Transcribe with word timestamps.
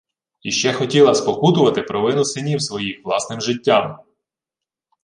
І 0.41 0.51
ще 0.51 0.73
хотіла 0.73 1.15
спокутувати 1.15 1.81
провину 1.83 2.25
синів 2.25 2.61
своїх 2.61 3.05
власним 3.05 3.41
життям. 3.41 3.99